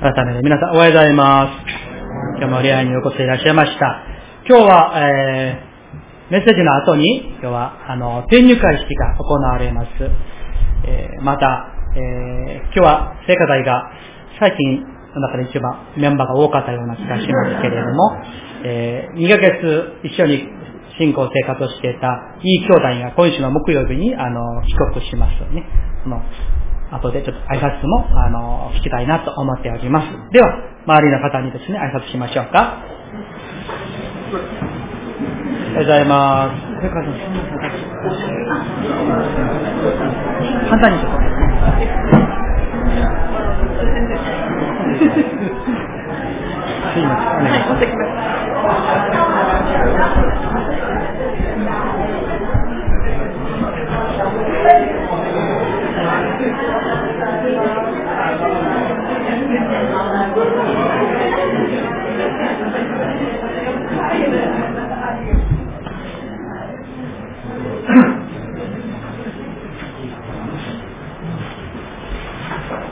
[0.00, 2.36] 改めて皆さんおはようございます。
[2.36, 4.04] 今日も礼拝にお越しいらっしゃいました。
[4.46, 9.88] 今日は、えー、メッセージの後に、今日は、あの、転入会式が行われます。
[10.84, 13.90] えー、また、えー、今日は聖歌隊が
[14.38, 18.12] 最近の中で一番メンバーが多かったような気がしますけれども、
[18.66, 20.44] えー、2ヶ月一緒に
[20.98, 25.64] 信仰生活をしていたいい兄弟が今週の木曜日にあの帰国しますよね。
[26.02, 26.20] その
[26.96, 30.06] 後でちょっと挨拶もあの聞きたいなと思っております。
[30.32, 30.48] では、
[30.86, 32.82] 周りの方にですね、挨拶しましょうか。
[34.32, 36.66] おはようございます。
[40.68, 41.16] 簡単にちょっと。
[46.92, 47.36] すいません。
[47.36, 47.76] お願いしま
[50.32, 50.35] す。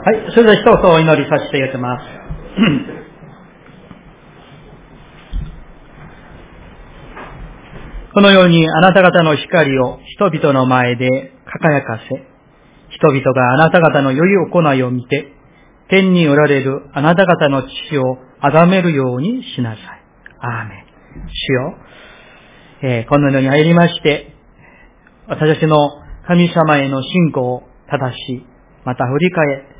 [0.05, 2.03] はい、それでは一言お祈りさせていただきます。
[8.13, 12.23] このようにあなた方の光を人々の前で輝かせ、
[12.95, 15.33] 人々があなた方の良い行いを見て、
[15.89, 19.81] 天におられるあなた方の父を崇めるようにしなさい。
[20.39, 20.85] アーメン。
[21.29, 21.79] 主よ、
[22.83, 24.35] えーこのように入りまして、
[25.27, 25.75] 私たちの
[26.27, 28.45] 神様への信仰を正し、
[28.85, 29.74] また振り返、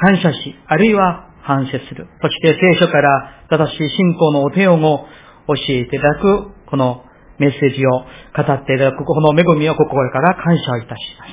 [0.00, 2.08] 感謝し、あるいは反省する。
[2.20, 5.06] そして聖書から正しい信仰のお手本を
[5.48, 7.04] 教えていただく、この
[7.38, 8.06] メッセージを語
[8.52, 11.32] っていただく、この恵みを心から感謝をいたします。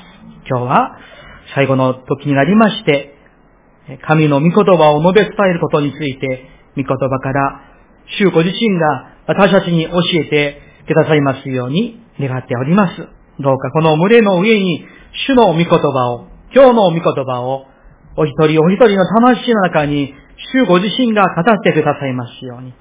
[0.49, 0.97] 今日は
[1.55, 3.16] 最後の時になりまして、
[4.07, 7.61] 神の御言葉を述べ伝えることについて、御言葉から、
[8.17, 9.91] 主ご自身が私たちに教
[10.25, 12.97] えてくださいますように願っております。
[13.39, 14.85] どうかこの群れの上に、
[15.28, 17.66] 主の御言葉を、今日の御言葉を、
[18.16, 20.14] お一人お一人の魂の中に、
[20.53, 22.74] 主ご自身が語ってくださいますように。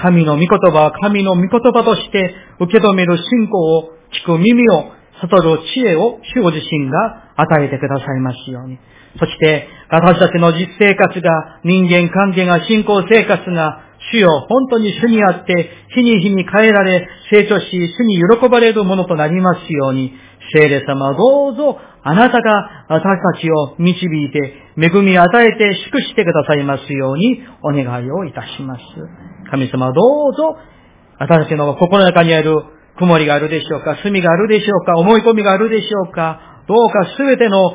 [0.00, 4.90] 神の御言葉は神の御言葉として受け止める信仰を聞く耳を
[5.20, 8.78] 悟る知恵を主ご自身が与えてくださいますように。
[9.18, 17.66] そして私たちの実生活が人間関係が信仰生活が主よ本当に主にあって日に日に変えられ成長し
[17.98, 20.12] 主に喜ばれるものとなりますように
[20.52, 23.02] 聖霊様どうぞあなたが私
[23.34, 28.82] たちを導いて恵み与えて祝してくださいますようにお願いをいたします。
[29.50, 30.58] 神様どうぞ、
[31.18, 32.54] 私たちの心の中にある
[32.98, 37.74] 曇りがあるでしょうか、罪があるでしょうか、思い込みがあるでしょうか、どうかすべての、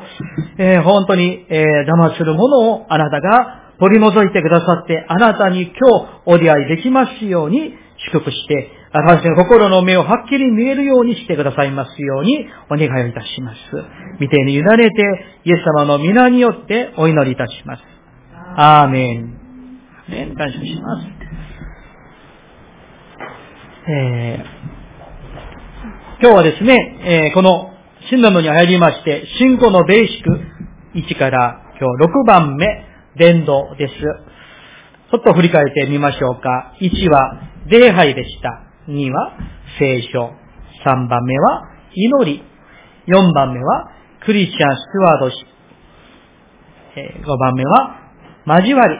[0.58, 7.72] えー本当に、えー邪魔するものをあなたが取り除いてくださって、あなたに今日お出会いできますように
[8.12, 13.58] 祝福して、私たちの心の目をはっきり見えるようにしてくださいますようにお願いをいたします。
[14.20, 15.02] 見てに委ねて、
[15.44, 17.82] イエス様の皆によってお祈りいたします。
[18.56, 19.38] アーメン。
[20.08, 21.06] アーメン感謝します。
[23.88, 24.60] えー
[26.22, 27.72] 今日はですね、えーこの
[28.10, 30.30] 新のに入りまして、信仰のベーシック
[30.94, 32.66] 1から今日6番目、
[33.16, 33.94] 伝道です。
[33.94, 36.74] ちょっと振り返ってみましょうか。
[36.80, 38.62] 1は礼拝でした。
[38.88, 39.32] 2は
[39.78, 40.30] 聖書。
[40.84, 41.62] 3番目は
[41.94, 42.42] 祈り。
[43.06, 43.90] 4番目は
[44.24, 45.46] クリスチャン・スチュワード氏。
[47.24, 48.00] 5番目は
[48.46, 48.94] 交わり。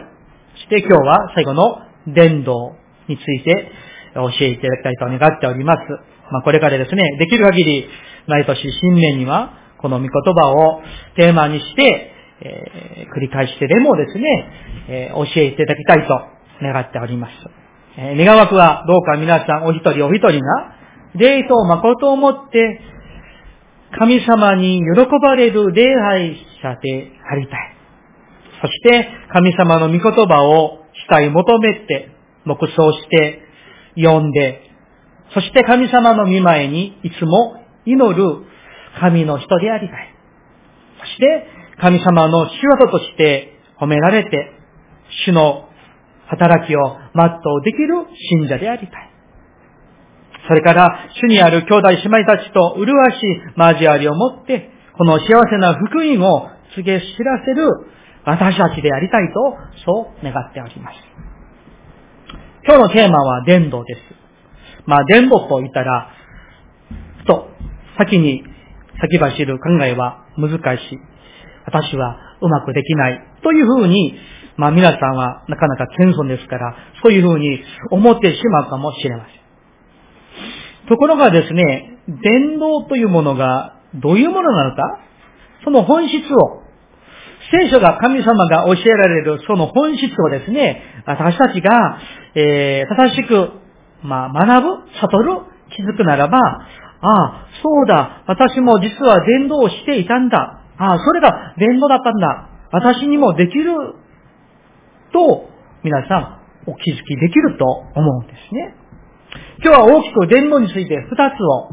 [0.54, 1.78] そして今日は最後の
[2.09, 2.75] 伝道
[3.09, 3.72] について
[4.15, 5.81] 教えていただきたいと願っております。
[6.32, 7.88] まあ、これからですね、できる限り
[8.26, 10.82] 毎年新年にはこの御言葉を
[11.16, 14.52] テーマにして、えー繰り返してでもですね、
[14.88, 16.20] えー教えていただきたいと
[16.62, 17.32] 願っております。
[17.98, 20.74] えー願わくはどうか皆さんお一人お一人が
[21.14, 22.80] 霊と誠をもって
[23.98, 27.76] 神様に喜ばれる礼拝者でありたい。
[28.62, 32.10] そして、神様の御言葉を主い求めて、
[32.44, 33.43] 黙想して、
[33.96, 34.70] 読んで、
[35.34, 38.44] そして神様の御前にいつも祈る
[39.00, 40.14] 神の人でありたい。
[41.00, 41.46] そして、
[41.81, 44.53] 神様の仕業として褒められて、
[45.25, 45.69] 主の
[46.27, 48.06] 働きを全うできる
[48.41, 49.11] 信者でありたい。
[50.47, 52.87] それから、主にある兄弟姉妹たちと麗
[53.19, 57.67] しい交わりを持って、この幸せな福音を告げ知らせる
[58.25, 60.97] 私たちでありたいと、そう願っております。
[62.67, 64.00] 今日のテーマは伝道です。
[64.87, 66.11] まあ、伝道と言ったら、
[67.21, 67.49] ふと、
[67.97, 68.44] 先に
[69.00, 71.09] 先走る考えは難しい。
[71.70, 73.20] 私はうまくできない。
[73.43, 74.14] というふうに、
[74.56, 79.31] まあ皆さんはなかなか謙遜ですから、そういうふうに思ってしまうかもしれませ
[80.84, 80.88] ん。
[80.88, 85.00] ところがですね、伝道というものがどういうものなのか、
[85.64, 86.62] その本質を、
[87.52, 91.99] 聖書が神様が教えられるその本質をですね、私たちが、
[92.34, 93.50] えー、正しく、
[94.02, 95.40] まあ、学ぶ、悟る、
[95.70, 96.62] 気づくならば、あ
[97.02, 100.59] あ、そうだ、私も実は伝道をしていたんだ。
[100.81, 102.49] ああ、それが伝道だったんだ。
[102.73, 103.75] 私にもできる
[105.12, 105.50] と、
[105.85, 108.75] 皆さん、お気づきできると思うんですね。
[109.62, 111.69] 今日は大きく伝道について二つを、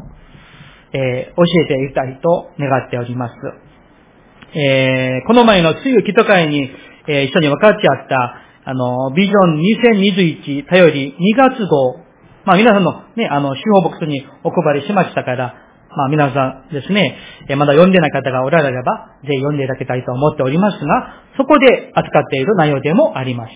[0.92, 3.34] えー、教えていきたいと願っております。
[4.54, 6.70] えー、この前の梅雨木と会に、
[7.06, 9.62] えー、一緒に分かちゃった、あの、ビジョン
[10.44, 11.96] 2021頼り2月号、
[12.44, 15.67] まあ皆さんのね、あの、司法ボックスにお配りしましたから、
[15.98, 17.18] まあ皆さんですね、
[17.56, 23.50] まだ読んでない方がおられれば、ぜひ読んでいただきたいと思っておりますが、そこで扱っている内容でもあります。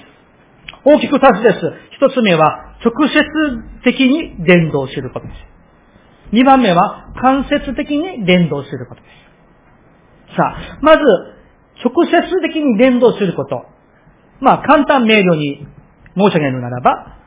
[0.84, 1.60] 大きく二つです。
[1.94, 3.22] 一つ目は、直接
[3.84, 5.38] 的に伝道することです。
[6.32, 9.06] 二番目は、間接的に伝道することで
[10.32, 10.36] す。
[10.36, 10.98] さあ、まず、
[11.84, 13.66] 直接的に伝道すること。
[14.40, 15.64] まあ、簡単明瞭に
[16.16, 17.18] 申し上げるならば、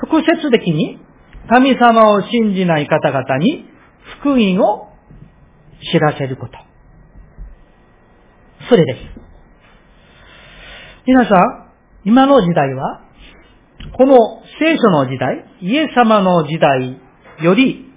[0.00, 1.00] 直接的に
[1.48, 3.71] 神様を信じない方々に
[4.22, 4.88] 福音を
[5.92, 6.52] 知らせること。
[8.70, 8.98] それです。
[11.06, 11.72] 皆さん、
[12.04, 13.02] 今の時代は、
[13.98, 14.16] この
[14.60, 17.00] 聖書の時代、イエス様の時代
[17.42, 17.92] より、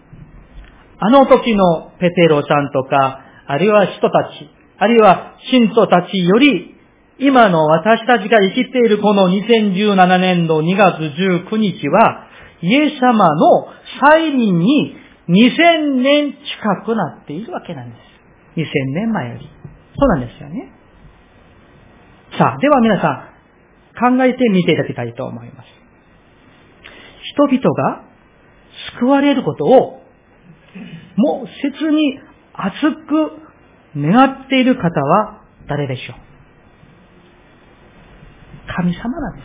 [0.98, 4.50] あの時のペテロさんとか、あるいは人たち、
[4.80, 6.75] あるいは信徒たちより、
[7.19, 12.25] 今の私たちが生きているこの2017年度2月19日は、
[12.63, 13.68] イエス様の
[14.01, 16.38] 再臨に2000年近
[16.86, 18.00] くなっているわけなんです。
[18.60, 19.50] 2000年前より。
[19.98, 20.72] そうなんですよね。
[22.38, 25.68] さあ、では皆さん、考えてみていただきたいと思います。
[27.24, 28.04] 人々が
[29.00, 30.04] 救われることを、
[31.16, 32.19] もう切に
[32.54, 33.31] 熱く
[33.95, 36.16] 願っている方は誰でしょう？
[38.75, 39.44] 神様なんで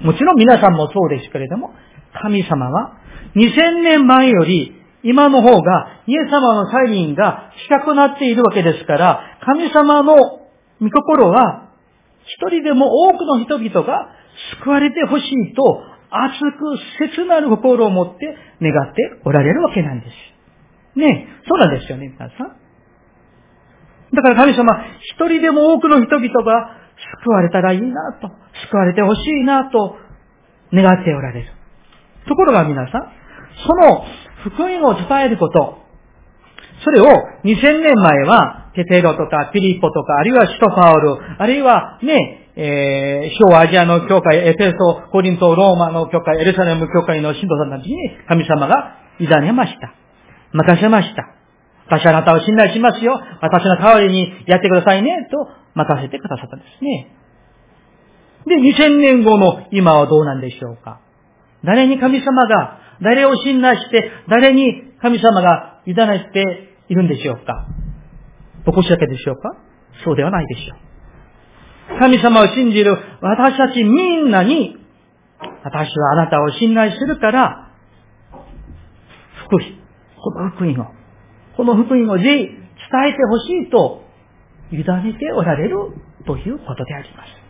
[0.00, 0.04] す。
[0.04, 1.72] もちろん皆さんもそうですけれども、
[2.20, 2.98] 神様は
[3.36, 10.14] 2000年前より今の方が、イエス様の再臨が近くなっているわけですから、神様の
[10.80, 11.70] 御心は、
[12.24, 14.08] 一人でも多くの人々が
[14.62, 20.12] 救われてほしいと、熱く切なる心を持って願っておられるわけなんです。
[20.98, 22.62] ねそうなんですよね、皆さん。
[24.14, 26.76] だから神様、一人でも多くの人々が
[27.24, 28.28] 救われたらいいなと、
[28.68, 29.96] 救われてほしいなと
[30.72, 31.48] 願っておられる。
[32.28, 33.12] ところが皆さん、
[33.66, 34.04] その
[34.42, 35.78] 福音を伝えること、
[36.84, 37.06] それを
[37.44, 47.96] 2000年前は、テテロとかピリポとか、あるいはシトファウル、あるいはね、えー、小アジアの教会、エペソ、コリント、ローマの教会、エルサレム教会の信徒さんたちに
[48.28, 49.94] 神様が委ねました。
[50.52, 51.34] 任せました。
[51.86, 53.20] 私あなたを信頼しますよ。
[53.40, 55.28] 私の代わりにやってくださいね。
[55.30, 57.16] と任せてくださったんですね。
[58.46, 61.00] で、2000年後の今はどうなんでしょうか。
[61.64, 67.66] 誰に神様が誰を信頼して、誰に神様が委ねているんでしょうか？
[68.64, 69.56] 僕だけでしょうか？
[70.04, 70.76] そうではないでしょ
[71.96, 71.98] う。
[71.98, 74.76] 神様を信じる私たちみんなに、
[75.64, 77.72] 私はあなたを信頼するから、
[79.46, 79.62] 福音、
[80.16, 80.86] この福音を、
[81.56, 82.48] この福音をぜひ伝
[83.08, 84.04] えてほしいと
[84.70, 84.84] 委ね
[85.18, 85.76] ておられる
[86.24, 87.41] ということであります。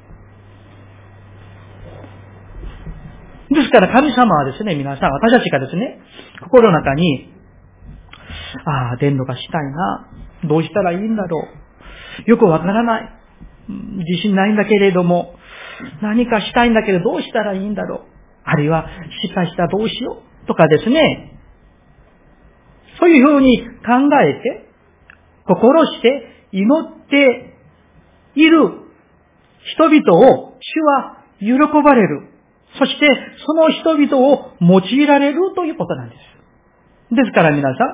[3.52, 6.00] ですから神様はですね、皆さん、私たちがですね、
[6.42, 7.32] 心の中に、
[8.64, 10.08] ああ、伝道がしたいな。
[10.48, 11.46] どうしたらいいんだろ
[12.26, 12.30] う。
[12.30, 13.10] よくわからない。
[13.68, 15.36] 自信ないんだけれども、
[16.02, 18.00] 何かしたいんだけどどうしたらいいんだろう。
[18.44, 18.86] あるいは、
[19.22, 20.46] 失敗したらどうしよう。
[20.46, 21.38] とかですね。
[22.98, 24.68] そういうふうに考えて、
[25.46, 27.54] 心して祈って
[28.34, 28.82] いる
[29.74, 32.31] 人々を主は喜ばれる。
[32.78, 33.06] そして、
[33.46, 37.14] その人々を用いられるということなんです。
[37.14, 37.84] ですから皆さ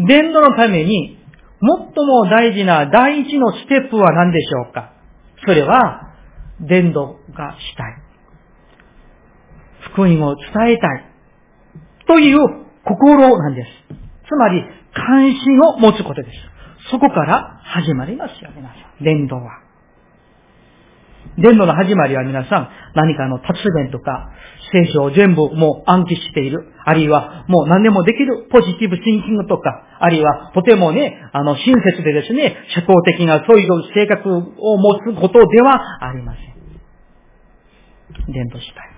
[0.00, 1.18] ん、伝道のために、
[1.60, 4.92] 最も大事な第一のステップは何でしょうか？
[5.46, 6.14] それは、
[6.60, 7.96] 伝道がしたい。
[9.92, 11.04] 福音を伝えたい。
[12.06, 12.38] という
[12.84, 13.68] 心なんです。
[14.26, 16.38] つまり、関心を持つことです。
[16.90, 19.04] そこから始まりますよ、皆さん。
[19.04, 19.60] 伝道は。
[21.38, 24.30] 伝道の始まりは皆さん、何かの達弁とか、
[24.72, 26.72] 聖書を全部もう暗記している。
[26.84, 34.42] あるいは、もう何でもできるポジティブシンキングとか、あるいは、とてもね、あの、親切でですね、社交的なそういう性格を
[34.76, 36.52] 持つことではありません。
[38.32, 38.88] 伝道したい。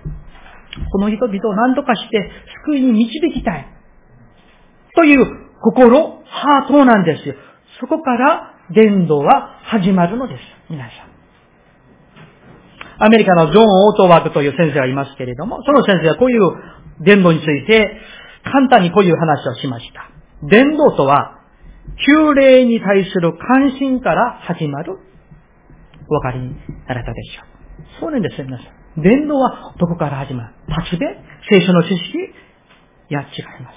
[0.91, 2.31] この人々を何とかして
[2.65, 3.67] 救いに導きたい。
[4.95, 5.25] という
[5.61, 7.35] 心、ハートなんですよ。
[7.79, 10.41] そこから伝道は始まるのです。
[10.69, 11.14] 皆さん。
[12.97, 16.41] アメリカのジョン・オートワークという先生がいますけれども、その先生はこういう
[17.01, 17.97] 伝道について
[18.43, 20.09] 簡単にこういう話をしました。
[20.47, 21.39] 伝道とは、
[22.05, 24.97] 旧霊に対する関心から始まる。
[26.07, 26.55] お分かりに
[26.87, 27.45] なられたでしょう。
[27.99, 29.01] そうなんですよ、皆さん。
[29.01, 30.53] 伝道はどこから始まる？
[30.67, 31.05] 立ちで
[31.49, 31.97] 聖書の知識？
[33.09, 33.27] いや、違い
[33.63, 33.71] ま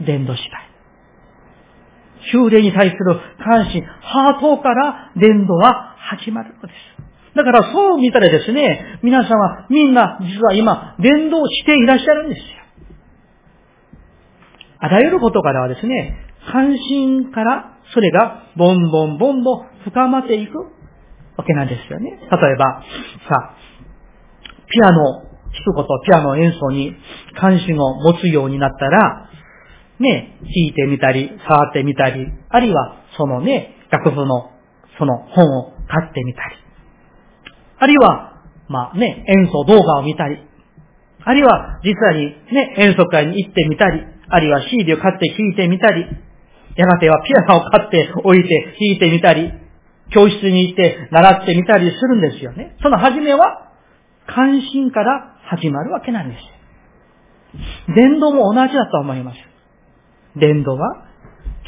[0.00, 0.04] す。
[0.04, 0.68] 伝道したい。
[2.32, 6.74] 修霊に対する関心、ハートから伝道は始まるのです。
[7.34, 12.44] だからそう見たらですね、皆さんはみんな実は今、伝道していらっしゃるんですよ。
[14.78, 16.16] あらゆることからはですね、
[16.52, 20.58] 関心からそれがボンボンボンボン深まっていく
[21.36, 22.10] わけなんですよね。
[22.10, 22.82] 例えば、
[23.28, 23.54] さ、
[24.68, 25.30] ピアノを弾
[25.64, 26.96] くこと、ピアノ演奏に
[27.38, 29.30] 関心を持つようになったら、
[30.00, 34.50] ね、弾いてみたり、触ってみたり、あるいはそのね、楽譜の
[34.98, 36.61] その本を買ってみたり、
[37.82, 40.38] あるいは、まあね、演奏動画を見たり、
[41.24, 46.06] あるいは実際にね、演奏会に行ってみたり、あるいは CD を買って弾いてみたり、
[46.76, 49.50] やがてはピアノを買って置いて弾いてみたり、
[50.14, 52.76] 教室に行って習ってみたりするんですよね。
[52.84, 53.72] その始めは、
[54.28, 56.40] 関心から始まるわけなんです。
[57.96, 59.38] 伝道も同じだと思います。
[60.38, 61.08] 伝道は、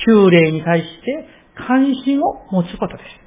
[0.06, 3.23] 旧霊に対して関心を持つことです。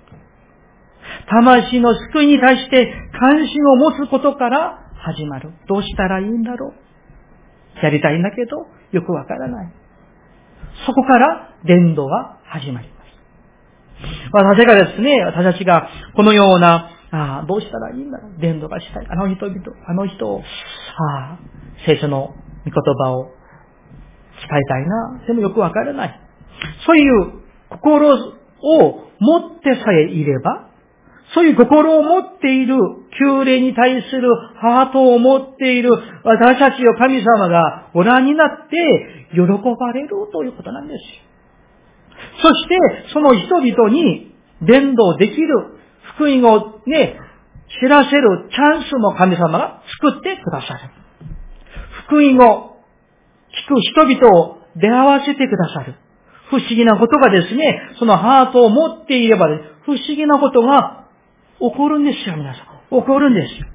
[1.30, 5.52] 魂の救いに対して関心を持つことから始まる。
[5.68, 6.74] どうしたらいいんだろ
[7.82, 7.84] う。
[7.84, 9.74] やりたいんだけど、よくわからない。
[10.86, 12.98] そこから伝道は始まります。
[14.32, 18.40] 私がですね、私たちがこのような、ああ、どうしたらいいんだろう。
[18.40, 19.08] 伝道がしたい。
[19.10, 21.40] あの人々、あの人を、ああ、
[21.86, 22.36] 聖書の
[22.66, 23.32] 御言葉を伝
[24.44, 25.22] えたいな。
[25.26, 26.20] でもよくわからない。
[26.86, 28.18] そういう心を
[29.20, 30.66] 持ってさえいれば、
[31.34, 32.75] そういう心を持っている、
[33.19, 34.29] 旧霊に対する
[34.62, 35.91] ハートを持っている
[36.24, 41.27] 私たちを神様がご覧になって喜ばれるということなんです
[42.41, 42.77] そして、
[43.13, 45.79] その人々に伝道できる
[46.15, 47.19] 福音をね、
[47.81, 50.91] 知らせるチャンスも神様が作ってくださる。
[52.07, 52.77] 福音を
[53.51, 55.96] 聞く人々を出会わせてくださる。
[56.50, 59.48] 不思議なことがですね、そのハートを持っていれば、
[59.84, 61.07] 不思議なことが
[61.60, 62.66] 起こるんですよ、皆さん。
[62.90, 63.68] 起こるんですよ。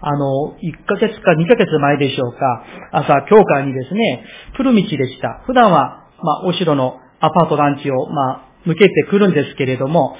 [0.00, 4.24] あの、1ヶ月か2ヶ月前でしょうか、朝、教会にですね、
[4.56, 5.42] 来る道でした。
[5.46, 10.16] 普段は、まあ、お城のアパート団地を、まあ、向けてくるんですけれども、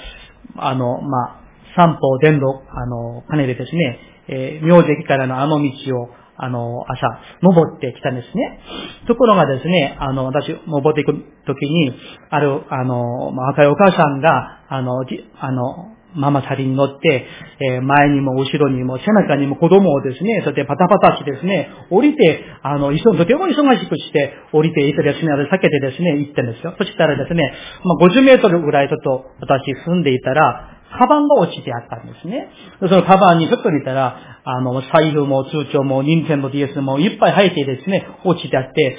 [0.57, 1.41] あの、まあ、
[1.77, 8.61] 三方伝道、あの、兼ねてですね、えー、明石からのあの道を、あの、朝、登ってきたんですね。
[9.07, 11.13] ところがですね、あの、私、登っていく
[11.47, 11.93] ときに、
[12.31, 17.27] ある、あの、ま、若いお母さんが、あの、じあの、ママチャリに乗って、
[17.61, 26.75] えー、前にも後ろにも背中にも子供をですね、そしてパタパタしてですね、降りて、あの、とても忙しくして降りていてですね、避けてですね、行ってんですよ。
[26.79, 27.55] そしたらですね、
[27.85, 32.49] まあ、50メートルぐらいちょっと私住んでいたら、カバンが落ちてあったんですね。
[32.81, 38.97] そのカバンにちょっと見たら、あの、財布も通帳も、ニンテンド DS もいっぱい入ってですね、落ちてあって、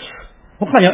[0.59, 0.87] 他に、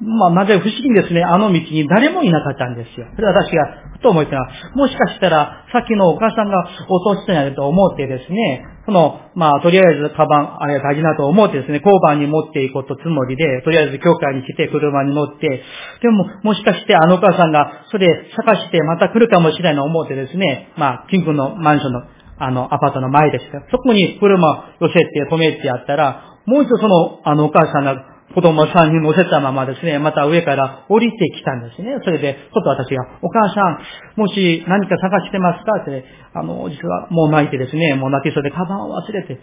[0.00, 3.06] まあ、なぜ不思議ですね、あの道に誰もいなかったんですよ。
[3.16, 15.62] それ私がふと思ったら、もしかしたら、さっきのお母さんが落としたんやと思ってですね、その、まあ、とりあえず、カバン、あれ大事なと思ってですね、交番に持っていこうとつもりで、とりあえず教会に来て車に乗って、
[16.00, 22.02] でも、もしかしてあのお母さんが、それ探してまた来るかもしれないの思ってですね、まあ、近くのマンションの、
[22.38, 23.62] あの、アパートの前でした。
[23.72, 31.96] そこに車寄せて止めてやったら、もう一度その、あのお母さんが子供さんに乗せたままですね、また上から降りてきたんですね。
[32.04, 35.80] それで、ちょっと私が、お母さん、もし何か探してますか？
[35.80, 36.04] って、
[36.34, 39.40] あの、実はもう泣いてですね、もう泣きそうで、カバンを忘れて、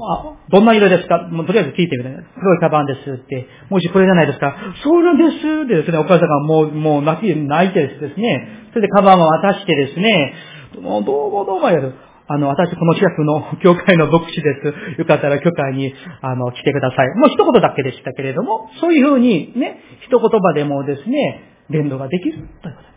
[0.00, 1.28] あどんな色ですか？
[1.28, 2.10] もうとりあえず聞いてみて、
[2.40, 3.10] 黒いカバンです。
[3.10, 4.56] って、もしこれじゃないですか？
[4.82, 5.66] そうなんです。
[5.68, 10.34] でですね、お母さんがもう、もう泣き、泣いてですね、それでカバンを渡してですね、
[10.80, 11.92] もうどうもどうもやる。
[12.28, 14.60] あの、私この近くの教会の牧師で
[14.94, 15.00] す。
[15.00, 17.08] よかったら教会に、あの、来てください。
[17.16, 22.92] もう一言だけでしたけれども、そういうふうにね、一言葉でもですね、伝道ができるということです。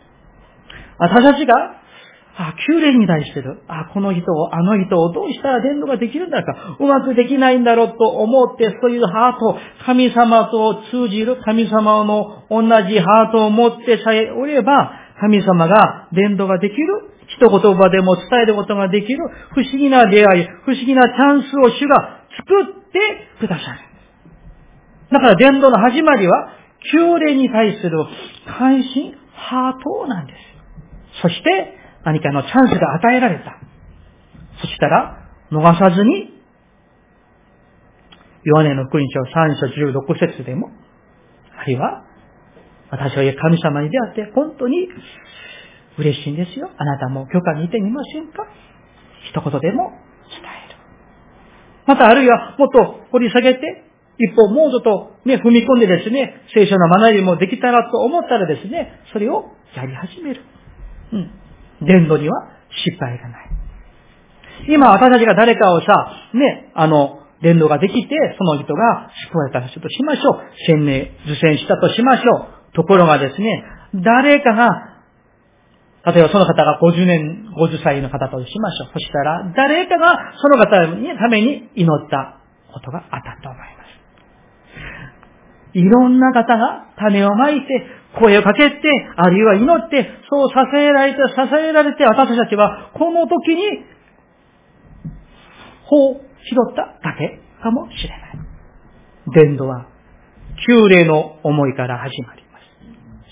[0.98, 1.54] 私たちが、
[2.38, 3.62] あ、旧霊に対してる。
[3.66, 19.18] あ、この人を、あの人をどうしたら伝道ができるんだろうか、うまくできないんだろうと思って、そういうハート、神様と通じる神様の同じハートを持ってさえおれば、神様が伝道ができる一言葉でも伝えることができる
[19.54, 22.98] 不思議な出会い、不思議なチャンスを主が作って
[23.40, 23.78] くださる。
[25.10, 26.52] だから伝道の始まりは、
[26.92, 27.98] 旧礼に対する
[28.58, 30.38] 関心、ハートなんです。
[31.22, 33.58] そして、何かのチャンスが与えられた。
[34.60, 36.36] そしたら、逃さずに、
[38.44, 39.66] ヨハネの福音書3章
[40.00, 40.70] 16節でも、
[41.58, 42.05] あるいは、
[42.90, 44.88] 私は神様に出会って本当に
[45.98, 46.70] 嬉しいんですよ。
[46.76, 48.46] あなたも許可にいてみませんか？
[49.28, 49.90] 一言でも
[50.28, 50.76] 伝える。
[51.86, 53.84] またあるいはもっと掘り下げて、
[54.18, 60.42] 一歩もうちょっとね、踏み込んでですね、聖書の学びもできたらと思ったらですね、それをやり始める。
[61.12, 61.30] うん。
[61.86, 62.48] 伝道には
[62.84, 63.50] 失敗がない。
[64.68, 65.86] 今私たちが誰かをさ、
[66.34, 70.42] ね、あの、伝道ができて、その人が救われた人としましょう。
[70.66, 72.55] 洗礼、受洗したとしましょう。
[72.76, 73.64] ところがですね、
[73.94, 74.96] 誰かが
[76.06, 78.90] 例えばその方が50年、50歳の方としましょう。
[78.92, 82.38] そしたら、誰かがその方のために祈った
[82.72, 83.66] ことがあったと思いま
[85.74, 85.78] す。
[85.78, 87.86] いろんな方が種をまいて、
[88.20, 88.76] 声をかけて、
[89.16, 93.62] あるいは祈って、そう支えられて、支えられて、私たちはこの時に、
[95.86, 96.20] 法を拾
[96.72, 98.38] っただけかもしれない。
[99.34, 99.88] 伝道は、
[100.68, 102.45] 旧礼の思いから始まり。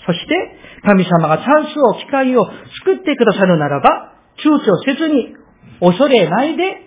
[0.05, 0.35] そして、
[0.83, 2.45] 神様がチャンスを、機会を
[2.79, 5.35] 作ってくださるならば、躊躇せずに、
[5.79, 6.79] 恐れないで伝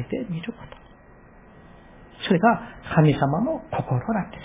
[0.00, 0.76] えてみること。
[2.26, 2.62] それが
[2.94, 4.42] 神様の心なんです。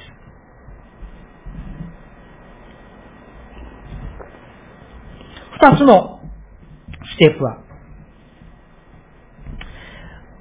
[5.60, 6.20] 二つの
[7.16, 7.60] ステップは、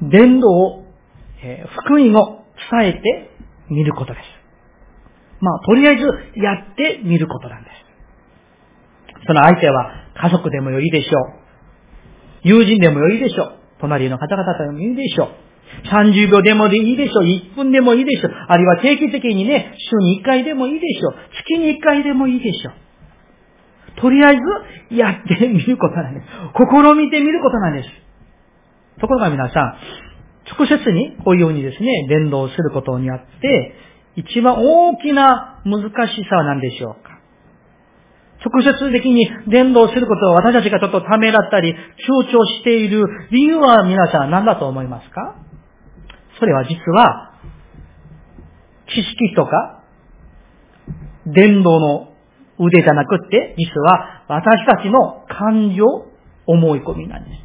[0.02, 0.84] 伝道を、
[1.84, 3.30] 福音を伝えて
[3.70, 4.35] みることです。
[5.40, 6.04] まあ、とりあえず
[6.40, 7.86] やってみることなんです。
[9.26, 11.46] その相手は家族でもよいでしょう。
[12.42, 13.52] 友人でもよいでしょう。
[13.80, 15.28] 隣の方々でもいいでしょう。
[15.90, 17.24] 30秒でもいいでしょう。
[17.24, 18.32] 1分でもいいでしょう。
[18.48, 21.14] あるいは定期的にね、週に1回でもいいでしょう。
[21.44, 24.00] 月に1回でもいいでしょう。
[24.00, 26.26] とりあえず、やってみることなんです。
[26.54, 27.88] 試みてみることなんです。
[29.00, 29.76] ところが皆さん、
[30.56, 33.74] 直接にこういうようにですね、伝道することにあって、
[34.16, 37.20] 一番大きな難しさは何でしょうか
[38.44, 41.74] 直接的に伝道することを私たちがちょっとためらったり、
[42.06, 45.36] 強調している理由は皆さん何だと思いますか？
[46.38, 47.32] それは実は、
[48.88, 49.82] 知識とか、
[51.26, 52.12] 伝道の
[52.58, 55.84] 腕じゃなくって、実は私たちの感情、
[56.46, 57.36] 思い込みなんです。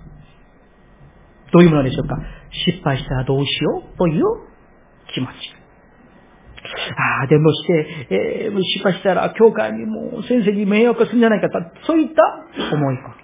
[1.52, 2.18] どういうものでしょうか？
[2.66, 3.98] 失敗したらどうしよう？
[3.98, 4.24] という
[5.14, 5.61] 気持ち。
[6.64, 13.22] ああ、でもして、えー、失敗したら教会にも先生に迷惑するんじゃないかと、そういった思い込み。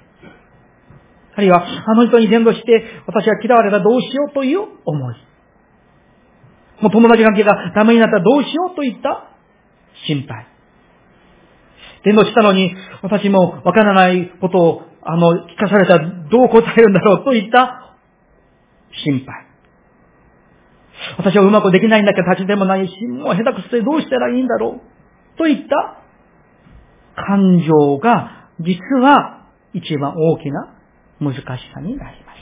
[1.35, 5.15] あるいは、あの人に伝道して、私が嫌われたらどうしようという思い。
[6.81, 9.29] もう友達関係がダメになったらどうしようといった
[10.07, 10.47] 心配。
[12.03, 17.95] 伝道したのに、私もわからないことを、あの、聞かされたらどう答えるんだろうといった
[19.05, 19.46] 心配。
[21.17, 24.81] 私はうまくできないんだけど立ちでもないし、もう下手くそでどうしたらいいんだろ
[25.35, 25.37] う？
[25.37, 26.01] といった
[27.15, 30.73] 感情が実は一番大きな
[31.19, 31.41] 難し
[31.73, 32.37] さになります。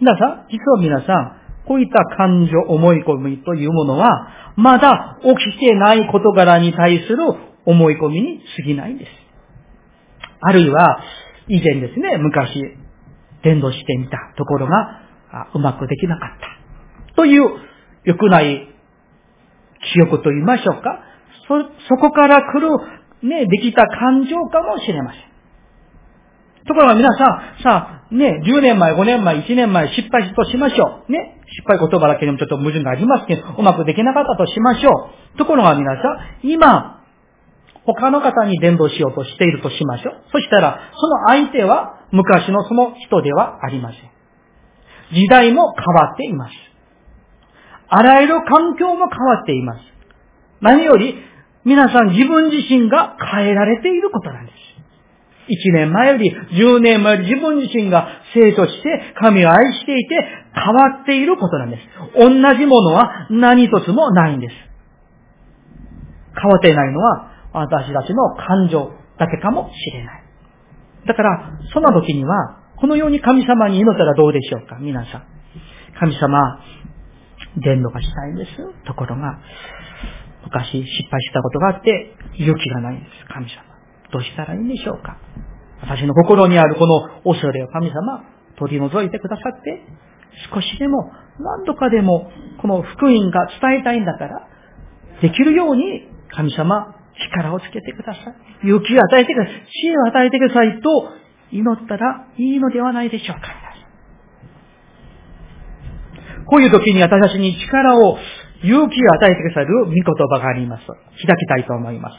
[0.00, 7.18] 皆さん、実は皆さん、こういった感情、思い込みというものは、まだ起きてない事柄に対する
[7.64, 9.10] 思い込みに過ぎないんです。
[10.40, 11.00] あるいは、
[11.48, 12.76] 以前ですね、昔、
[13.42, 15.00] 伝道してみたところが、
[15.54, 16.63] うまくできなかった。
[17.16, 17.42] という
[18.04, 18.68] 良くない
[19.92, 21.00] 記憶と言いましょうか。
[21.48, 22.68] そ、そこから来る、
[23.22, 25.34] ね、できた感情かもしれません。
[26.66, 27.24] ところが皆さ
[27.60, 31.12] ん、さあ、ね、10年前、5年前、1年前、失敗としましょう。
[31.12, 35.38] ね、失敗言葉だけでもちょっと矛盾がありますけど、うまくできなかったとしましょう。
[35.38, 36.02] ところが皆さ
[36.42, 37.02] ん、今、
[37.84, 40.22] 他の方に伝道しようとしているとしましょう。
[40.32, 44.00] そしたら、その相手は昔のその人ではありません。
[45.12, 46.73] 時代も変わっています。
[47.88, 49.80] あらゆる環境も変わっています。
[50.60, 51.16] 何より、
[51.64, 54.64] 皆さん自分自身が変えられていることなんです。
[55.46, 60.16] 一年前より、十年前より自分自身が生徒して、神を愛していて、
[60.54, 61.82] 変わっていることなんです。
[62.16, 64.54] 同じものは何一つもないんです。
[66.40, 70.24] 変わっていないのは、私たちの感情だけかもしれない。
[71.06, 75.22] だから、その時には、このように神様に祈ったらどうでしょうか皆さん。
[76.00, 76.60] 神様、
[77.56, 78.50] 伝道がしたいんです。
[78.86, 79.38] ところが、
[80.44, 83.32] 昔失敗したことがあって、勇気がないんです。
[83.32, 83.62] 神様。
[84.12, 85.18] どうしたらいいんでしょうか
[85.82, 88.24] 私の心にあるこの恐れを神様、
[88.58, 89.82] 取り除いてくださって、
[90.52, 94.48] 少しでも、何度かでも、この福音が伝えたいんだから、
[95.20, 96.94] できるように、神様、
[97.32, 98.20] 力をつけてくださ
[98.62, 98.68] い。
[98.68, 99.66] 勇気を与えてください。
[99.70, 100.88] 知恵を与えてくださいと
[101.52, 103.63] 祈ったらいいのではないでしょうか。
[106.46, 108.18] こういう時に私たちに力を、
[108.62, 110.86] 勇気を与えてくださる御言葉があります。
[110.86, 112.16] 開きたいと思います。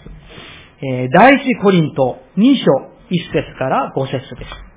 [0.81, 2.71] えー、第一コリント2章
[3.09, 4.75] 1節から5節です。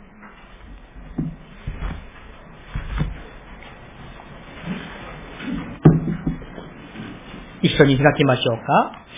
[7.60, 9.08] 一緒に開きましょうか。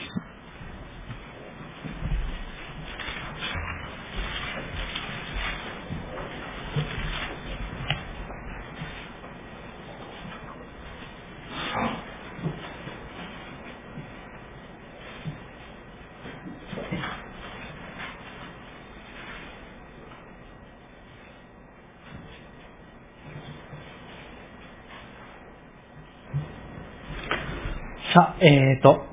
[28.13, 29.05] さあ、えーと、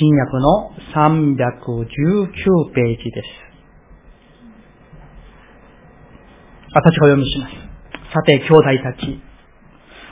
[0.00, 3.28] 新約の319ページです。
[6.72, 7.52] 私がお読みします。
[8.14, 9.20] さて、兄弟たち。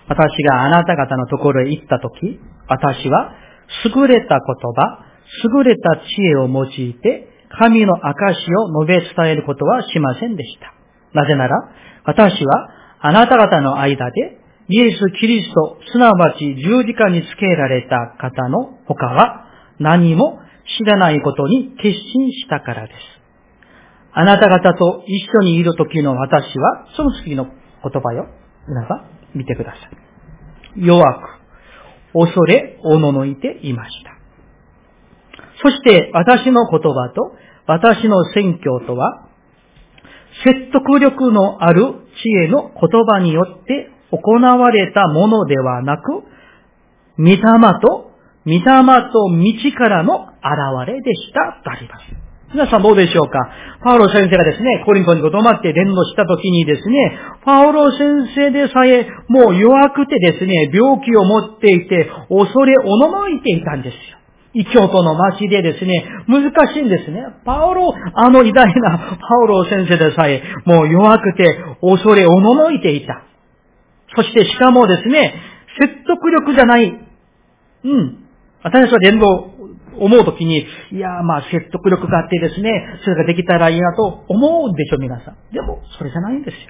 [0.09, 3.33] 私があなた方のところへ行ったとき、私は
[3.87, 5.07] 優れた言葉、
[5.57, 10.75] 優れた知恵を用いて、神の証を述べ伝えることはしませんでした。
[11.19, 11.57] なぜなら、
[12.05, 12.69] 私は
[13.01, 19.48] あなた方の間でイエス・キリスト、すなわち十字架につけられた方の他は
[19.79, 20.41] 何も
[20.79, 22.99] 知らないことに決心したからです。
[24.13, 28.27] あなた方と一緒にいる時の私は、その次の言葉よ。
[28.67, 29.77] 皆さん、見てくださ
[30.77, 30.85] い。
[30.85, 31.29] 弱く、
[32.13, 34.19] 恐れ、おののいていました。
[35.63, 37.33] そして私の言葉と
[37.67, 39.29] 私の宣教とは、
[40.45, 41.83] 説得力のある
[42.23, 46.23] 知恵の言葉によって行われたものではなく、
[47.19, 47.39] 御霊
[47.83, 48.08] と、
[48.47, 52.03] 御霊と道からの現れでしたとあります。
[52.55, 53.39] 皆さんどうでしょうか？
[53.85, 64.01] パウロ先生がですね、コリントにとどまって伝道した時にですね、パウロ先生でさえもう弱くてですね、病気を持っていて、恐れおののいていたんですよ。
[64.55, 67.27] 異教徒の町でですね、難しいんですね。
[67.45, 73.25] パウロ、あの偉大なパウロ先生でさえ、もう弱くて恐れおののいていた。
[74.17, 75.35] そしてしかもですね、
[75.79, 76.99] 説得力じゃない。
[77.85, 78.28] うん。
[78.63, 79.51] 私は伝道
[80.01, 82.71] 思うときに、いやまあ説得力があってですね、
[83.05, 85.37] それができたらいいなと思うんでしょ、皆さん。
[85.53, 86.61] でも、それじゃないんですよ。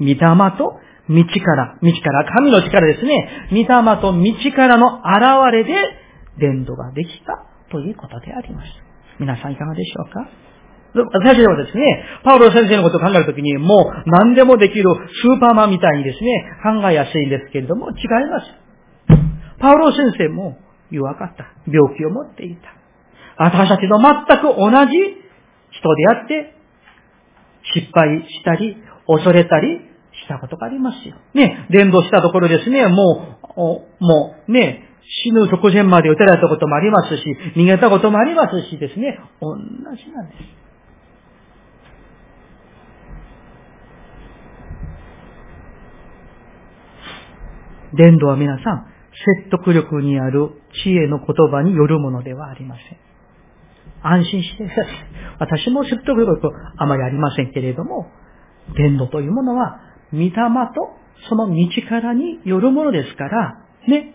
[0.00, 3.48] 御霊と道から、道から、神の力ですね。
[3.50, 5.74] 御霊と道からの現れで、
[6.38, 8.68] 伝道ができたということであります。
[9.18, 10.28] 皆さんいかがでしょうか？
[10.94, 17.96] 私ではですね、パウロ先生のことを考えるときに、もう何でもできるスーパーマンみたいにですね、考えやすいんですけれども、違い
[18.30, 18.46] ます。
[19.58, 20.58] パウロ先生も
[20.92, 21.46] 弱かった。
[21.66, 22.74] 病気を持っていた。
[23.36, 24.92] 私たちの全く同じ
[25.70, 26.54] 人であって、
[27.74, 28.76] 失敗したり、
[29.06, 29.80] 恐れたり
[30.22, 31.16] したことがありますよ。
[31.34, 34.88] ね、伝道したところですね、もう、もう、ね、
[35.24, 37.24] 死ぬ直前まで撃たれたこともありますし、
[37.56, 40.62] 逃げたこともありますしですね、同じなんです。
[47.94, 48.86] 伝道は皆さん、
[49.36, 50.50] 説得力にある
[50.82, 52.98] 知恵の言葉によるものではありません。
[54.02, 54.86] 安心してください。
[55.38, 58.10] 私も説得力あまりありませんけれども、
[58.76, 59.80] 伝道というものは、
[60.12, 60.32] 御霊と
[61.28, 64.14] その道からによるものですから、ね、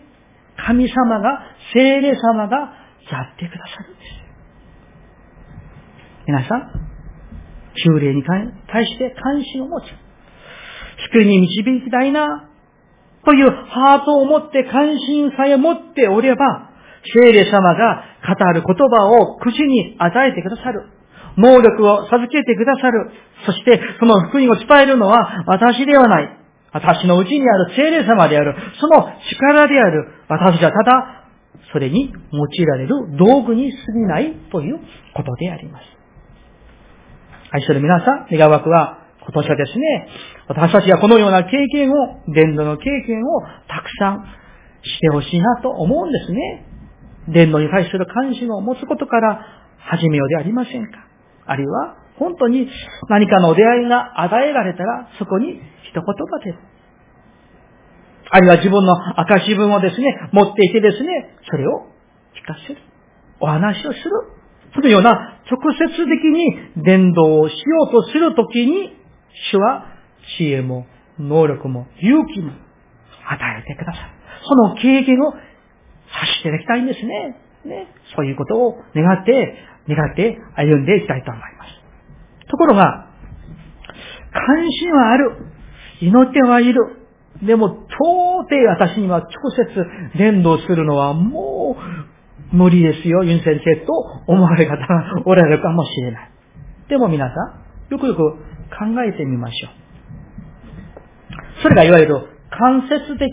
[0.56, 1.42] 神様が、
[1.72, 2.56] 聖霊様が
[3.10, 4.28] やってくださるんです。
[6.26, 6.70] 皆さん、
[7.74, 9.84] 修霊に対して関心を持つ。
[11.12, 12.50] 救いに導きたいな、
[13.28, 16.70] というハートを持って関心さえ持っておれば、
[17.12, 20.88] 聖霊様が語る言葉を口に与えてくださる。
[21.36, 23.10] 能力を授けてくださる。
[23.44, 26.38] そしてその福音を伝えるのは私ではない。
[26.72, 28.56] 私のうちにある聖霊様である。
[28.80, 30.08] その力である。
[30.26, 31.24] 私はただ、
[31.70, 34.80] それに用いられる道具に過ぎないという
[35.14, 35.84] ことであります。
[37.50, 40.08] 愛する皆さん、願わくは今年はですね、
[40.48, 41.94] 私たちがこのような経験を、
[42.32, 44.24] 伝道の経験をたくさん
[44.82, 46.64] してほしいなと思うんですね。
[47.28, 49.44] 伝道に対する関心を持つことから
[49.78, 51.06] 始めようでありませんか。
[51.46, 52.68] あるいは、本当に
[53.08, 56.04] 何かの出会いが与えられたら、そこに一言が
[56.42, 56.58] 出る。
[58.30, 61.86] あるいは自分の証文をですね、持っていてですね、それを
[62.34, 62.80] 聞かせる。
[63.40, 64.10] お話をする。
[64.74, 68.96] そのような直接的に伝道をしようとするときに、
[69.52, 69.97] 主は
[70.36, 70.86] 知恵も
[71.18, 72.58] 能力も勇気も与
[73.60, 74.08] えてくださる。
[74.46, 75.38] その経験をさ
[76.38, 77.36] していただきたいんですね。
[77.64, 77.88] ね。
[78.16, 79.56] そういうことを願って、
[79.88, 82.48] 願って歩んでいきたいと思います。
[82.48, 83.08] ところが、
[84.32, 85.36] 関心はある。
[86.00, 86.98] 祈ってはいる。
[87.42, 91.76] でも、到底私には直接伝道するのはも
[92.52, 93.92] う無理ですよ、ユン先生と
[94.26, 96.30] 思われ方がおられるかもしれない。
[96.88, 99.87] でも皆さん、よくよく考えてみましょう。
[101.62, 103.30] それがいわゆる間接的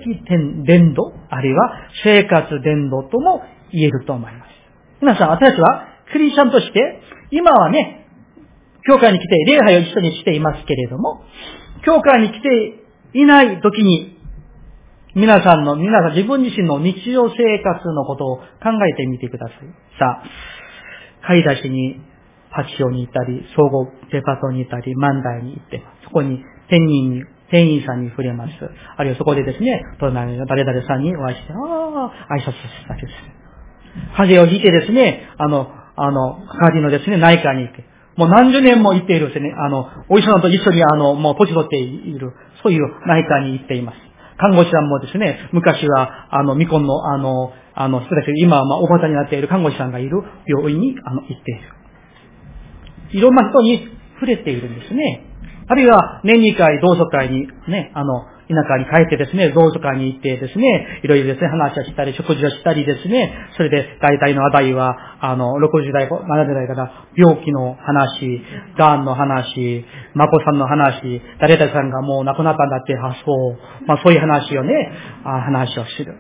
[0.66, 4.50] 伝道、あるいは生活伝道とも言えると思います。
[5.02, 8.08] 皆さん、私たちはクリスチャンとして、今はね、
[8.88, 11.24] 教会に来て礼拝を一緒にしていますけれども、
[11.86, 12.84] 教会に来て
[13.14, 14.20] いない時に、
[15.16, 18.44] 皆さんの、皆さん自分自身の日常生活のことを考
[18.92, 19.58] えてみてください。
[19.98, 20.24] さあ、
[21.26, 22.02] 買い出しに、
[22.52, 28.52] パチオに行ったり、総合デパートに行ったり、万代に行って、そこに店員に、店員さんに触れます。
[28.98, 33.14] あるいはそこでですね、隣の誰々さんにお会いして、ああ、挨拶したりです。
[34.18, 37.86] 風邪をひいてですね、あの、あの、係のですね、内科に行って、
[38.18, 43.98] もう何十年も行っているですね、あの、お医者さんと一緒にあの、もう土地取っている、そういう内科に行っています。
[44.38, 51.62] 看護師さんもですね、昔は、あの、未婚の、あの、あの、人たち、今はまあ、おばさんになっている看護師さんがいる病院に、あの、行っている。
[53.12, 55.24] いろんな人に触れているんですね。
[55.68, 68.42] あるいは、年2回、同窓会に、ね、あの、田舎に帰ってですね、同窓会に行ってですね、いろいろですね、話をしたり、食事をしたりですね、それで大体の話題は、あの、60代、70代から病気の話、
[68.78, 74.92] 癌の話、孫さんの話、誰々さんがもう亡くなったんだって発想、まあそういう話をね、
[75.24, 76.14] 話をする。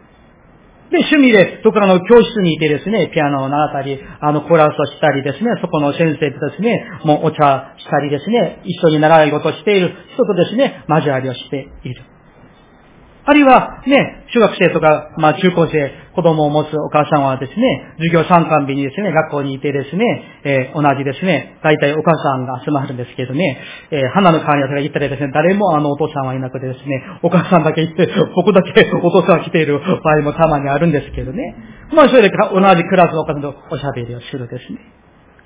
[0.92, 12.15] で、趣味で、どこかの教室にいてですね、ピアノを習ったり、あの、コーラスをしたりですね、そこの先生とですね、もうお茶したりですね、一緒に習い事している人とですね、交わりをしている。
[13.28, 20.06] あるいは、ね、中学生とか、まあ中高生、子供を持つお母さんはですね、授業参観日にですね、学校にいてですね、
[20.44, 23.58] えー、同じですね、大体お母さんが集まるんですけどね、
[23.90, 28.08] えー、花の川にが行ったらですね、誰もあのお父さんはいなくてですね、お母さんだけ行って、
[28.38, 31.56] 僕だけお父さんが来ている場合もたまにあるんですけどね。
[31.96, 34.80] まあそれで同じクラスのお母さんとおしゃべりをするですね。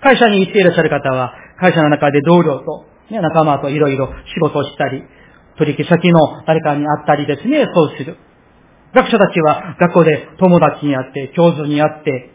[0.02, 5.02] 会社に行っていらっしゃる方は、会社の中で同僚と、ね、仲間といろいろ仕事をしたり、
[5.60, 8.18] 取引先の誰かに会ったりですね、そうする。
[8.96, 12.32] 学者たちは学校で友達に会って、教授に会って、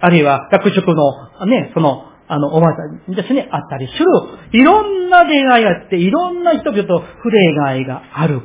[0.00, 4.60] あるいは学職のね、その、あの、おばあさんにですね、会ったりする。
[4.60, 8.40] いろんな出会いがあって、いろんな人々と触れ合いがある。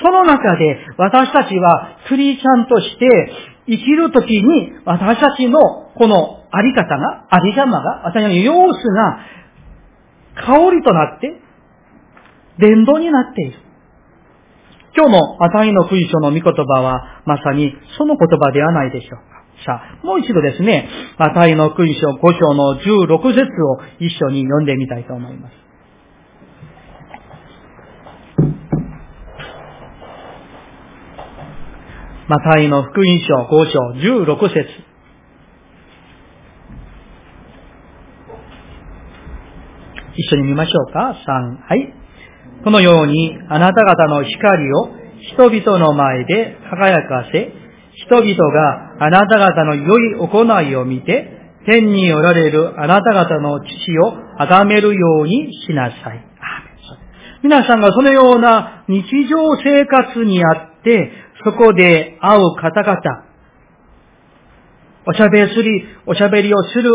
[0.00, 3.06] その中で私たちはクリスチャンとして
[3.66, 5.60] 生きるときに私たちの
[5.96, 9.18] このあり方が、あり様が、私の様子が
[10.34, 11.43] 香りとなって
[12.58, 13.58] 伝道になっている。
[14.96, 19.34] 今日のアタイの福音書の御言葉は、まさにその言葉ではないでしょうか。
[19.66, 20.88] さあ、もう一度ですね、
[21.18, 25.64] アタイの福音書5章の16節を一緒に読んでみたいと思います。
[32.26, 33.78] マタイの福音書5章
[34.26, 34.94] 16節
[40.16, 41.16] 一緒に見ましょうか。
[41.26, 42.03] 3、はい。
[42.64, 44.88] このようにあなた方の光を
[45.36, 47.52] 人々の前で輝かせ、
[48.06, 51.30] 人々があなた方の良い行いを見て、
[51.66, 56.24] 天におられるあなた方の父を崇めるようにしなさい。
[57.42, 61.12] 皆さんがそのような日常生活にあって、
[61.44, 63.24] そこで会う方々、
[65.06, 66.90] おしゃべりすり、おしゃべりをする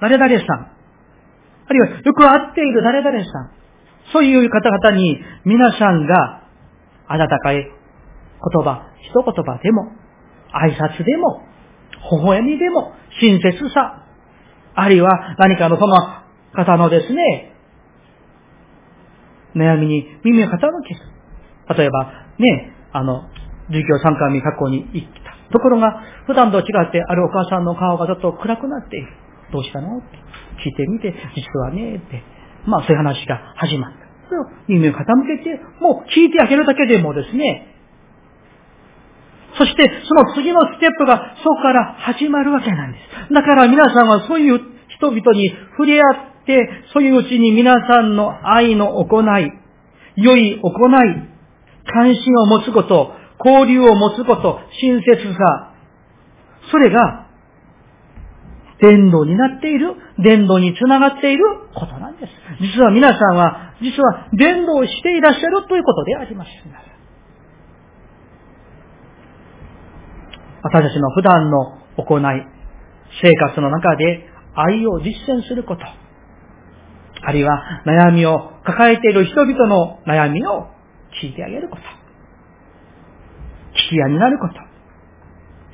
[0.00, 0.70] 誰々さん、
[1.66, 3.59] あるいはよく会っている誰々さん、
[4.12, 6.42] そういう方々に皆さんが
[7.08, 9.92] 温かい言葉、一言葉でも、
[10.52, 11.42] 挨拶でも、
[12.10, 14.04] 微笑みでも、親切さ、
[14.74, 15.96] あるいは何かのその
[16.54, 17.52] 方のですね、
[19.54, 21.00] 悩みに耳を傾ける。
[21.76, 23.28] 例えば、ね、あの、
[23.66, 25.52] 授業参観に学校に行った。
[25.52, 29.08] ところが、普段と違って、あるお母さんの顔がちょっと暗くなっている。
[29.52, 29.98] どうしたの？
[29.98, 30.06] って
[30.64, 32.22] 聞いてみて、実はね、って。
[32.66, 34.00] まあそういう話が始まった。
[34.68, 34.96] 耳を傾
[35.38, 37.66] けて、もう聞いてあげるだけでもですね、
[39.58, 43.34] そしてその次のステップがそこから始まるわけなんです。
[43.34, 46.02] だから皆さんはそういう人々に触れ合
[46.42, 49.52] って、そういううちに皆さんの愛の行い、
[50.16, 51.30] 良い行い、
[51.92, 55.72] 関心を持つこと、交流を持つこと、親切さ、
[56.70, 57.29] それが
[58.80, 62.32] 伝道になっている、伝道につながっていることなんです。
[62.60, 66.50] 実は皆さんは、実は伝道をしていらっしゃるということであります。
[70.62, 72.22] 私たちの普段の行い、
[73.22, 75.82] 生活の中で愛を実践すること、
[77.22, 80.68] あるいは悩みを抱えている人々の悩みを
[81.22, 81.84] 聞いてあげること、聞
[83.90, 84.54] き屋になること、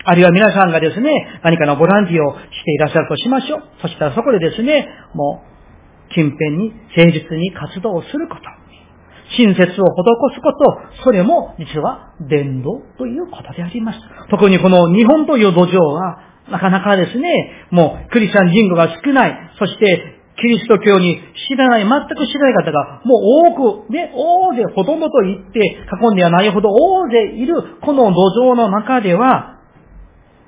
[0.09, 2.37] あるいは皆さんがですね、何かのボランティアを
[2.67, 3.63] ていらっしゃるとしましょう。
[3.81, 5.43] そしたらそこでですね、も
[6.11, 8.43] う、近辺に誠実に活動をすること。
[9.39, 13.99] 親切を施すこと、それも実は伝道ということであります。
[14.31, 23.21] 特にこの日本という土壌は、なかなかですね、もうクリスチャン人口が少ない、そしてキリスト教に知らない、全く知らない方が、もう
[23.53, 25.59] 多く、ね、大勢ほとんどと言って
[26.03, 29.56] 囲んではないほど大勢いる、この土壌の中では、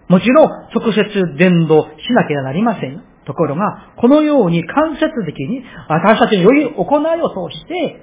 [0.08, 3.04] もちろん、直接伝道しなければなりません。
[3.26, 8.02] ところが、このように間接的に私たちの良い行いを通して、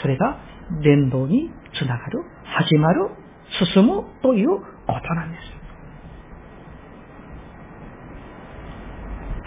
[0.00, 0.38] それが
[0.82, 3.10] 伝道につながる、始まる、
[3.72, 5.42] 進むということなんです。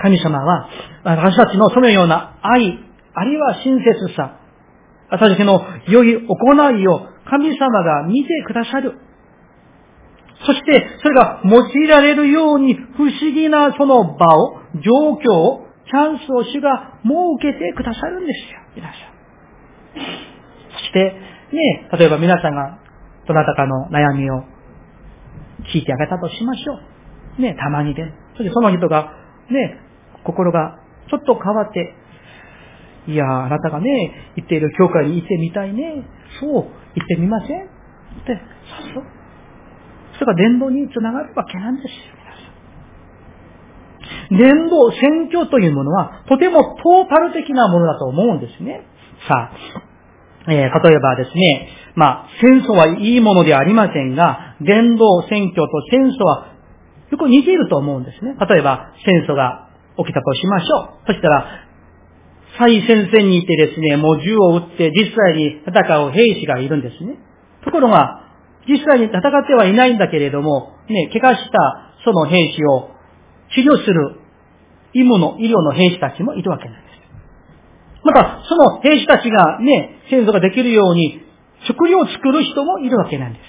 [0.01, 0.69] 神様は、
[1.03, 2.79] 私たちのそのような愛、
[3.13, 4.39] あるいは親切さ、
[5.09, 8.93] 私たちの良い行いを神様が見てくださる。
[10.43, 18.59] そして、それが用いられるように不思議なその場を、状況を、チャンスを主が設けてくださるんですよ。
[18.75, 19.15] 皆さん。
[20.73, 21.15] そして、
[21.53, 22.79] ね、例えば皆さんが、
[23.27, 24.43] どなたかの悩みを
[25.73, 26.73] 聞いてあげたとしましょ
[27.39, 27.41] う。
[27.41, 28.03] ね、たまにで。
[28.35, 29.13] そしてその人が、
[29.49, 29.79] ね、
[30.23, 31.93] 心がちょっと変わって、
[33.07, 36.03] いやあなたがね、行っている教会に行ってみたいね。
[36.39, 37.67] そう、行ってみませんっ
[38.25, 38.41] て、
[38.93, 39.03] そう。
[40.19, 42.15] それが伝道につながるわけなんですよ、
[44.31, 48.85] 伝道、選挙というものは、とてもトータル的なものだと思うんですね。
[49.27, 49.51] さ
[50.47, 56.47] あ、えー、例えばですね、まあ、戦争はいいものではありませんが、伝道、選挙と戦争は
[57.11, 58.35] よく似ていると思うんですね。
[58.49, 61.07] 例えば、戦争が起きたとしましょう。
[61.07, 61.45] そしたら、
[62.57, 67.17] 最前線にいてですね、もう銃を撃って実際に戦う兵士がいるんですね。
[67.63, 68.24] ところが、
[68.67, 72.91] 実際に戦ってはいないんだけれども、ね、怪我したその兵士を
[73.53, 74.19] 治療する
[74.93, 76.85] 医務の、医療の兵士たちもいるわけなんです。
[78.03, 81.21] また、その兵士たちがね、戦争ができるように
[81.67, 83.43] 食料を作る人もいるわけなんです。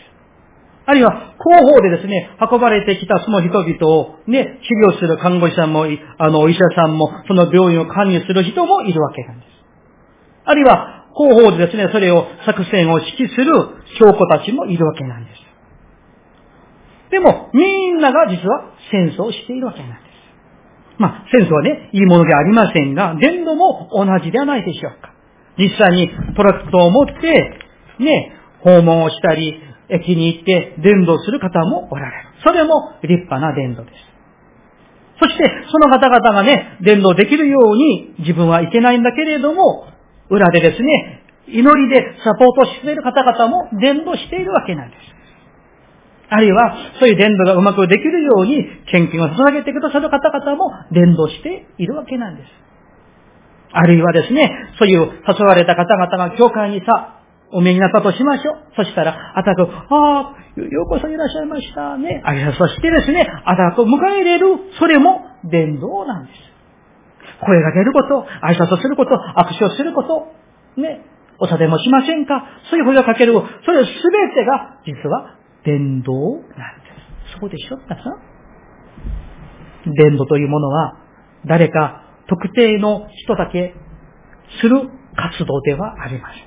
[0.87, 5.85] あるいは、後方でですね、運ばれてきたその人々をね、治療する看護師さんも、
[6.19, 9.49] あの、医者さんも、その病院を管理する人もいるわけなんです。
[10.45, 13.53] あるいは、後方でですね、それを作戦を指揮する
[13.99, 15.41] 証拠たちもいるわけなんです。
[17.11, 20.07] でも、みんなが実は戦争をしているわけなんです。
[20.99, 25.15] まあ、戦争はね、いいものではありませんが、伝道も同じではないでしょうか。
[25.59, 27.61] 実際にトラックトを持って、
[27.99, 32.29] ね、訪問をしたり、駅に行って伝道する方もおられる。
[32.45, 33.95] それも立派な伝道です。
[35.19, 39.87] そして、その方々がね、伝道できるように自分はいけないんだけれども、
[40.31, 45.01] 裏でですね、祈りでサポートしている方々も伝道しているわけなんです。
[46.29, 52.49] あるいは、そういう伝道がうまくできるように、献金を捧げてくださる方々も伝道しているわけなんです。
[53.73, 57.21] あるいはですね、そういう誘われた方々が教会にさ、
[57.53, 58.57] お見えになったとしましょう。
[58.75, 62.23] そしたら、あたく、ああ、ようこそいらっしゃいましたね。
[62.25, 62.69] ありがとう。
[62.69, 64.47] そしてですね、あたく迎え入れる、
[64.81, 66.56] それも伝道なんです。
[67.47, 70.33] 声が出ること、挨拶すること、握手をすること、
[70.81, 71.07] ね、
[71.39, 72.45] お茶でもしませんか？
[72.71, 73.33] そういう声をかける、
[73.65, 76.47] それすべてが、実は、伝道なんで
[77.33, 77.39] す。
[77.41, 79.93] そうでしょ皆さん？
[79.95, 80.99] 伝道というものは、
[81.45, 83.75] 誰か特定の人だけ
[84.61, 86.47] する活動ではありません。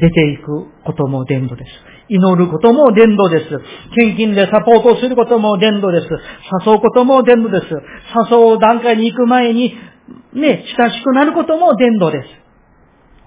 [0.00, 1.70] 出ていくことも伝道です。
[2.10, 3.48] 祈ることも伝道です。
[3.94, 6.08] 献金でサポートすることも伝道です。
[6.66, 7.66] 誘うことも伝道です。
[8.30, 9.72] 誘う段階に行く前に、
[10.34, 12.28] ね、親しくなることも伝道です。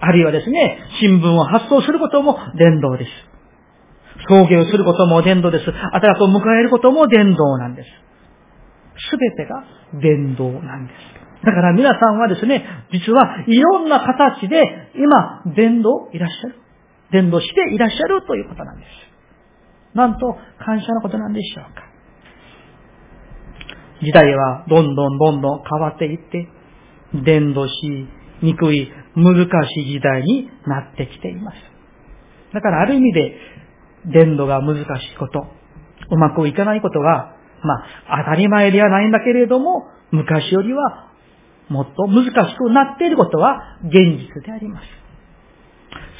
[0.00, 3.10] あるいはですね、新聞を発送することも伝道です。
[4.28, 5.64] 送迎をすることも伝道です。
[5.64, 7.88] 新しく迎えることも伝道なんです。
[9.10, 9.64] すべてが
[10.00, 11.44] 伝道なんです。
[11.44, 14.62] だから皆さんはですね、実はいろんな形で
[14.94, 16.63] 今、伝道いらっしゃる。
[17.14, 18.88] 伝道していらっしゃるということなんです。
[19.96, 21.84] なんと感謝のことなんでしょうか。
[24.02, 26.48] 時代はどんどんどんどん変わっていって、
[27.24, 27.72] 伝道し
[28.42, 31.56] にくい難しい時代になってきています。
[32.52, 33.36] だからある意味で、
[34.12, 34.84] 伝道が難しい
[35.16, 35.46] こと、
[36.10, 37.74] うまくいかないことは、ま
[38.08, 41.12] あ、当たり前ではないんだけれども、昔よりは
[41.68, 45.03] もっと難しくなっていることは現実であります。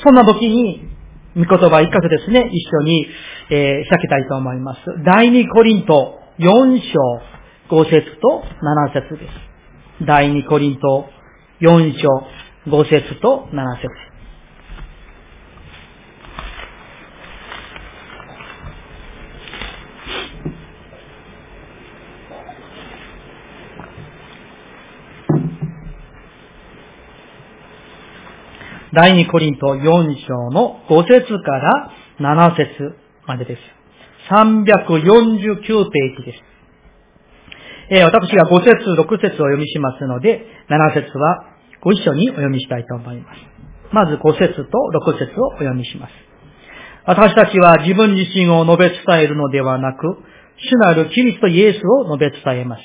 [0.02, 0.88] そんな時に、
[1.36, 3.06] 御言葉一角ですね、一緒に、
[3.50, 4.80] えー、避けたいと思います。
[5.04, 10.04] 第二コリント4章5節と7節です。
[10.06, 11.06] 第二コリント
[11.60, 12.08] 4章
[12.66, 13.88] 5節と7節
[28.94, 31.90] 第2コリント4章の5節から
[32.20, 32.94] 7節
[33.26, 33.60] までです。
[34.30, 36.42] 349ページです。
[37.90, 41.44] えー、私が5節、6節を読みしますので、7節は
[41.82, 43.40] ご一緒にお読みしたいと思います。
[43.90, 46.12] まず5節と6節をお読みします。
[47.04, 52.82] 私たちは自分自身を述べ伝えるのではなく、主なるキリストイエスを述べ伝えます。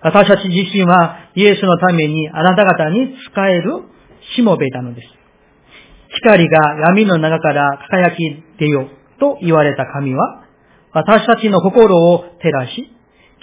[0.00, 3.82] 私たち自身はイエスのためにあなた方に使える
[4.34, 5.17] しもべなのです。
[6.22, 8.18] 光が闇の中から輝き
[8.58, 8.88] 出よ
[9.20, 10.44] と言われた神は、
[10.92, 12.90] 私たちの心を照らし、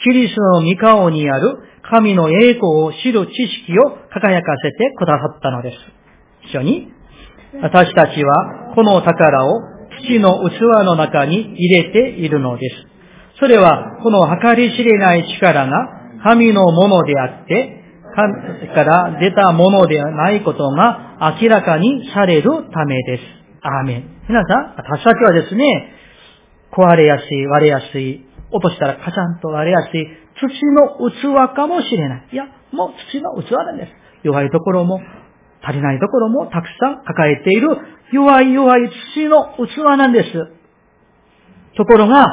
[0.03, 1.57] キリストの御顔にある
[1.89, 5.77] 神の栄光を知る知識を輝かせてくださったのです。
[6.49, 6.91] 一緒に、
[7.61, 9.61] 私たちはこの宝を
[10.01, 12.75] 土の器の中に入れているのです。
[13.39, 15.71] それはこの計り知れない力が
[16.23, 17.84] 神のものであって、
[18.15, 23.23] から出たものではないことが明らかにされるためです。
[23.61, 24.03] アーメン。
[24.27, 25.93] 皆さん、私たちはですね、
[26.71, 30.07] 壊れやすい、割れやすい、落としたらカチャンと割れやすい、
[30.39, 32.27] 土の器かもしれない。
[32.31, 33.91] いや、もう土の器なんです。
[34.23, 35.01] 弱いところも、
[35.63, 37.69] 足りないところもたくさん抱えている、
[38.11, 40.31] 弱い弱い土の器なんです。
[41.75, 42.25] ところが、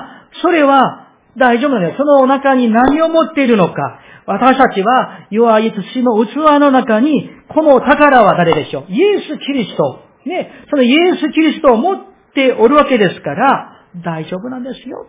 [0.42, 1.01] それは
[1.36, 1.96] 大丈夫なんです。
[1.96, 10.00] その中に何を持っているのか、私たちは弱い土の器の中に、この宝は誰でしょうイエス・キリスト。
[10.26, 11.96] ね、そのイエス・キリストを持っ
[12.34, 15.06] ておるわけですから、大丈夫なんですよ。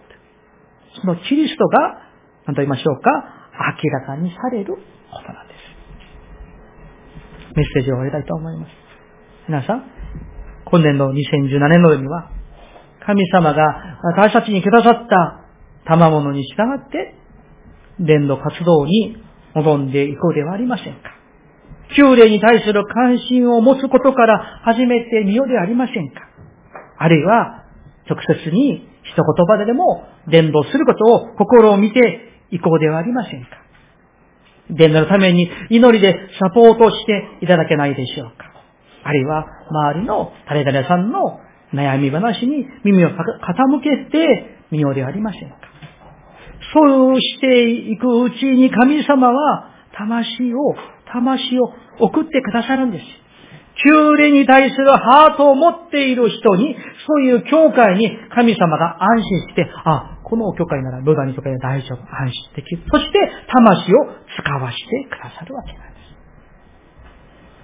[1.01, 1.99] そのキリストが、
[2.45, 3.11] 何と言いましょうか、
[3.83, 4.79] 明らかにされるこ
[5.19, 5.57] となんです。
[7.55, 8.69] メッセージを終えたいと思います。
[9.47, 9.83] 皆さん、
[10.65, 12.29] 今年の2017年のようには、
[13.05, 15.42] 神様が私たちにくださった
[15.85, 17.15] 賜物に従って、
[17.99, 19.17] 伝道活動に
[19.55, 21.13] 臨んでいこうではありませんか。
[21.95, 26.21] 旧礼に対する関心を持つことから始めてみようではありませんか。
[26.97, 27.65] あるいは、
[28.09, 33.49] 直接に一言葉ででも伝道することを心を見ていこうではありませんか。
[34.69, 38.53] 伝道のために祈りでサポートしていただけないでしょうか。
[39.03, 41.39] あるいは、周りの誰々さんの
[41.73, 43.15] 悩み話に耳を傾
[43.83, 45.72] けてみようではありませんか。
[46.73, 50.75] そうしていくうちに神様は魂を、
[51.11, 53.05] 魂を送ってくださるんです。
[53.85, 56.75] 旧礼に対するハートを持っている人に、
[57.07, 62.83] そういう教会に神様が安心して、あ、この教会ならロダニとかで大丈夫、安心できる。
[62.91, 63.19] そして、
[63.51, 63.97] 魂を
[64.37, 66.03] 使わしてくださるわけなんです。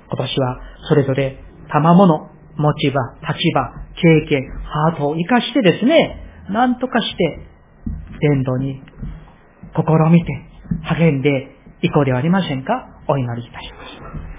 [0.10, 1.38] 今年は、それぞれ、
[1.72, 7.40] 賜物、持ち場、立場、経験、ハートを活かしてですね、何とかして、
[8.20, 8.82] 伝道に
[9.76, 10.32] 試みて
[10.84, 13.02] 励んでいこうではありませんか？
[13.08, 14.39] お祈りいたします。